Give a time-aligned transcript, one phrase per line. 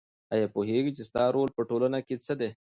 [0.33, 2.49] آیا پوهېږې چې ستا رول په ټولنه کې څه دی؟